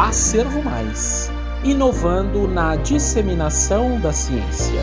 [0.00, 1.28] Acervo Mais
[1.64, 4.80] inovando na disseminação da ciência.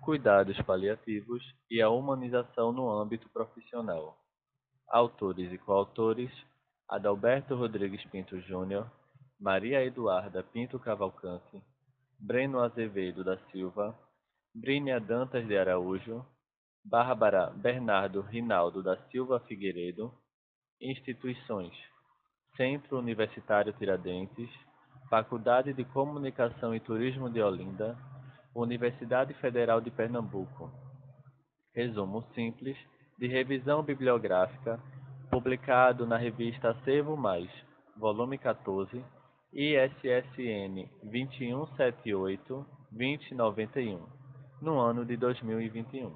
[0.00, 4.16] Cuidados paliativos e a humanização no âmbito profissional.
[4.88, 6.30] Autores e coautores:
[6.88, 8.90] Adalberto Rodrigues Pinto Júnior,
[9.38, 11.62] Maria Eduarda Pinto Cavalcante,
[12.20, 13.96] Breno Azevedo da Silva,
[14.52, 16.26] Brínia Dantas de Araújo,
[16.84, 20.12] Bárbara Bernardo Rinaldo da Silva Figueiredo,
[20.80, 21.72] Instituições:
[22.56, 24.50] Centro Universitário Tiradentes,
[25.08, 27.96] Faculdade de Comunicação e Turismo de Olinda,
[28.52, 30.72] Universidade Federal de Pernambuco.
[31.72, 32.76] Resumo simples
[33.16, 34.80] de revisão bibliográfica,
[35.30, 37.48] publicado na revista Acervo Mais,
[37.96, 39.04] volume 14,
[39.52, 40.88] ISSN
[42.92, 44.06] 2178-2091,
[44.60, 46.14] no ano de 2021.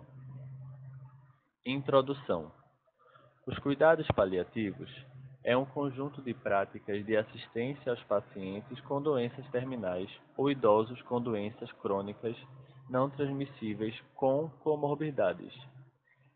[1.64, 2.52] Introdução:
[3.46, 4.90] Os cuidados paliativos
[5.44, 11.20] é um conjunto de práticas de assistência aos pacientes com doenças terminais ou idosos com
[11.20, 12.36] doenças crônicas
[12.90, 15.52] não transmissíveis com comorbidades.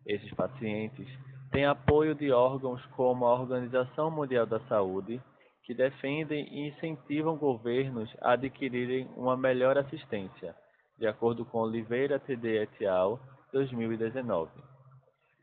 [0.06, 1.06] Esses pacientes
[1.50, 5.20] têm apoio de órgãos como a Organização Mundial da Saúde,
[5.66, 10.54] que defendem e incentivam governos a adquirirem uma melhor assistência,
[10.96, 13.20] de acordo com Oliveira TD et al.,
[13.52, 14.50] 2019.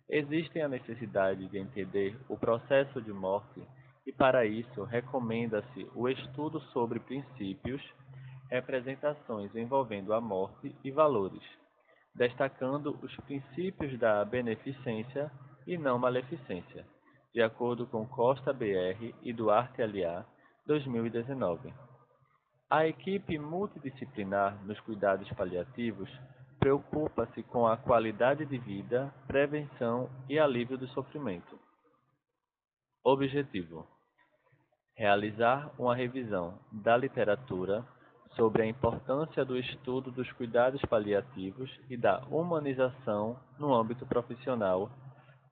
[0.09, 3.61] Existem a necessidade de entender o processo de morte
[4.05, 7.81] e, para isso, recomenda-se o estudo sobre princípios,
[8.49, 11.43] representações envolvendo a morte e valores,
[12.15, 15.29] destacando os princípios da beneficência
[15.67, 16.85] e não maleficência,
[17.33, 20.23] de acordo com Costa BR e Duarte Aliá,
[20.67, 21.73] 2019.
[22.69, 26.09] A equipe multidisciplinar nos cuidados paliativos
[26.59, 31.59] preocupa-se com a qualidade de vida, prevenção e alívio do sofrimento.
[33.03, 33.87] Objetivo:
[34.95, 37.83] realizar uma revisão da literatura
[38.35, 44.89] sobre a importância do estudo dos cuidados paliativos e da humanização no âmbito profissional,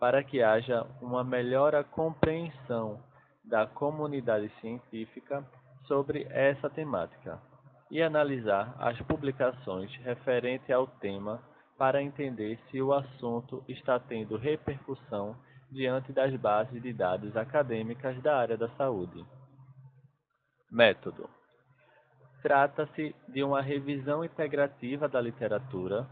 [0.02, 3.00] para que haja uma melhor compreensão
[3.46, 5.46] da comunidade científica
[5.86, 7.40] sobre essa temática
[7.92, 11.40] e analisar as publicações referentes ao tema
[11.78, 15.36] para entender se o assunto está tendo repercussão
[15.72, 19.24] diante das bases de dados acadêmicas da área da saúde.
[20.72, 21.30] Método:
[22.42, 26.10] Trata-se de uma revisão integrativa da literatura.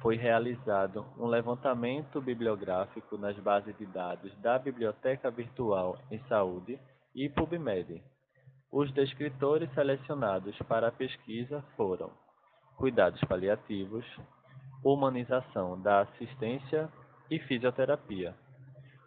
[0.00, 6.78] Foi realizado um levantamento bibliográfico nas bases de dados da Biblioteca Virtual em Saúde
[7.14, 8.02] e PubMed
[8.70, 12.10] os descritores selecionados para a pesquisa foram
[12.76, 14.04] cuidados paliativos,
[14.84, 16.88] humanização da assistência
[17.30, 18.34] e fisioterapia.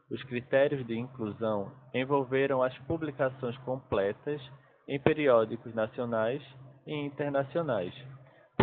[0.09, 4.41] Os critérios de inclusão envolveram as publicações completas
[4.87, 6.43] em periódicos nacionais
[6.87, 7.93] e internacionais,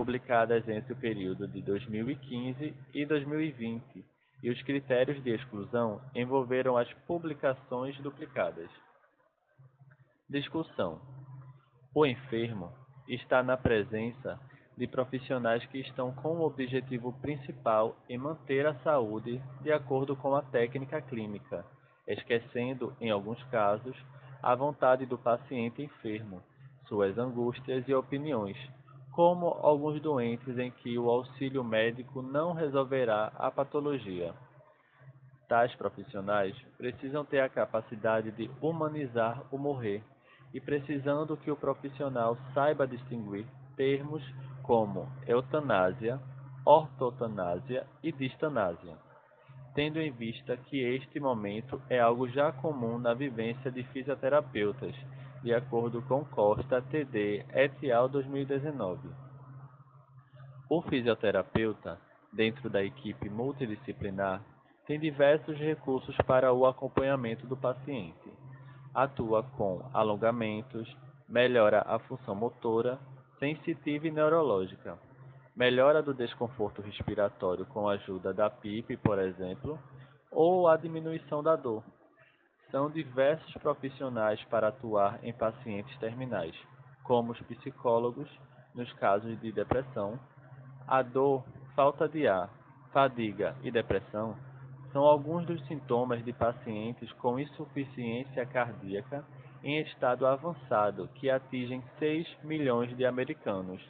[0.08, 4.02] publicadas entre o período de 2015 e 2020,
[4.42, 8.70] e os critérios de exclusão envolveram as publicações duplicadas.
[10.26, 10.98] Discussão:
[11.94, 12.72] O enfermo
[13.06, 14.41] está na presença
[14.78, 20.34] de profissionais que estão com o objetivo principal em manter a saúde de acordo com
[20.34, 21.66] a técnica clínica,
[22.06, 23.94] esquecendo, em alguns casos,
[24.42, 26.42] a vontade do paciente enfermo,
[26.86, 28.56] suas angústias e opiniões,
[29.18, 34.32] como alguns doentes em que o auxílio médico não resolverá a patologia.
[35.48, 40.04] Tais profissionais precisam ter a capacidade de humanizar o morrer
[40.54, 44.22] e precisando que o profissional saiba distinguir termos
[44.62, 46.20] como eutanásia,
[46.64, 48.96] ortotanásia e distanásia,
[49.74, 54.94] tendo em vista que este momento é algo já comum na vivência de fisioterapeutas,
[55.43, 58.08] de acordo com Costa TD et al.
[58.08, 59.08] 2019.
[60.70, 61.99] O fisioterapeuta,
[62.32, 64.43] dentro da equipe multidisciplinar,
[64.87, 68.38] tem diversos recursos para o acompanhamento do paciente
[68.94, 70.96] atua com alongamentos,
[71.29, 72.99] melhora a função motora,
[73.38, 74.99] sensitiva e neurológica,
[75.55, 79.79] melhora do desconforto respiratório com a ajuda da PIP, por exemplo,
[80.31, 81.84] ou a diminuição da dor.
[82.70, 86.55] São diversos profissionais para atuar em pacientes terminais,
[87.03, 88.29] como os psicólogos,
[88.75, 90.19] nos casos de depressão.
[90.87, 91.44] A dor,
[91.75, 92.50] falta de ar,
[92.93, 94.37] fadiga e depressão
[94.93, 99.25] são alguns dos sintomas de pacientes com insuficiência cardíaca
[99.62, 103.82] em estado avançado que atingem 6 milhões de americanos,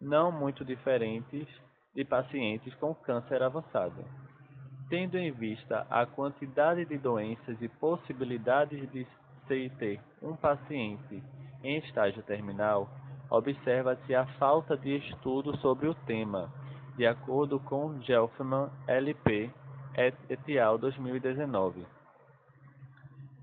[0.00, 1.46] não muito diferentes
[1.94, 4.04] de pacientes com câncer avançado.
[4.88, 9.06] Tendo em vista a quantidade de doenças e possibilidades de
[9.46, 11.22] se ter um paciente
[11.62, 12.88] em estágio terminal,
[13.30, 16.50] observa-se a falta de estudo sobre o tema,
[16.96, 19.50] de acordo com Gelfman LP
[19.96, 20.78] et al.
[20.78, 21.84] 2019.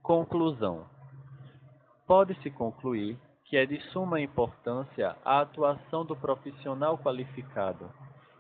[0.01, 0.85] Conclusão:
[2.07, 7.89] Pode-se concluir que é de suma importância a atuação do profissional qualificado.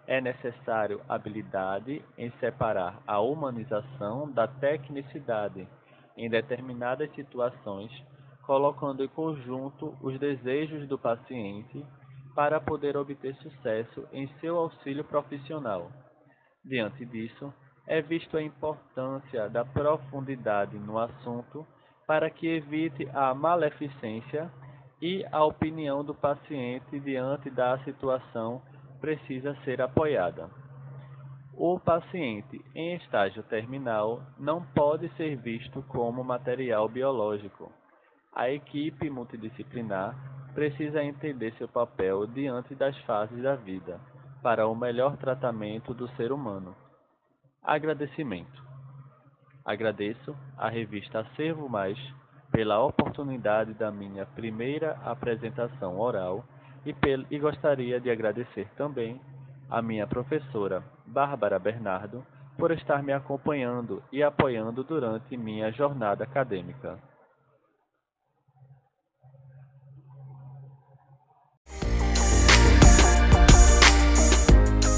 [0.07, 5.67] É necessário habilidade em separar a humanização da tecnicidade
[6.15, 7.91] em determinadas situações,
[8.45, 11.83] colocando em conjunto os desejos do paciente
[12.35, 15.89] para poder obter sucesso em seu auxílio profissional.
[16.63, 17.51] Diante disso,
[17.87, 21.65] é visto a importância da profundidade no assunto
[22.05, 24.51] para que evite a maleficência
[25.01, 28.61] e a opinião do paciente diante da situação
[28.99, 30.49] precisa ser apoiada.
[31.53, 37.71] O paciente em estágio terminal não pode ser visto como material biológico.
[38.33, 40.13] A equipe multidisciplinar
[40.53, 43.99] precisa entender seu papel diante das fases da vida
[44.43, 46.75] para o melhor tratamento do ser humano.
[47.63, 48.63] Agradecimento.
[49.63, 51.97] Agradeço à revista Acervo Mais
[52.51, 56.45] pela oportunidade da minha primeira apresentação oral
[56.85, 56.95] e,
[57.31, 59.19] e gostaria de agradecer também
[59.69, 62.25] à minha professora Bárbara Bernardo
[62.57, 66.97] por estar me acompanhando e apoiando durante minha jornada acadêmica.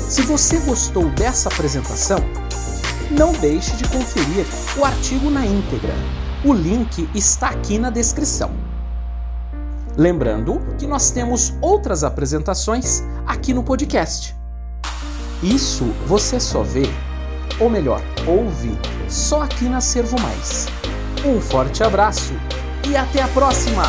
[0.09, 2.19] Se você gostou dessa apresentação,
[3.11, 4.45] não deixe de conferir
[4.79, 5.93] o artigo na íntegra.
[6.45, 8.66] O link está aqui na descrição.
[9.97, 14.35] Lembrando que nós temos outras apresentações aqui no podcast.
[15.41, 16.83] Isso você só vê,
[17.59, 18.77] ou melhor, ouve,
[19.09, 20.67] só aqui na Servo Mais.
[21.25, 22.33] Um forte abraço
[22.87, 23.83] e até a próxima!